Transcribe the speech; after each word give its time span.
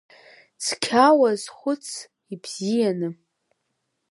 Цқьа 0.63 1.05
уазхәыц 1.19 1.85
ибзианы! 2.33 3.09